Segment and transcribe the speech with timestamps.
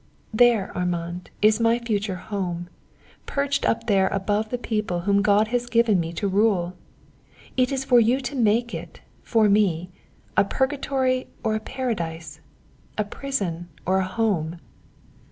[0.33, 2.69] "There, Armand, is my future home,
[3.27, 6.73] perched up there above the people whom God has given me to rule.
[7.55, 9.91] It is for you to make it, for me,
[10.35, 12.39] a Purgatory or a Paradise
[12.97, 14.57] a prison or a home."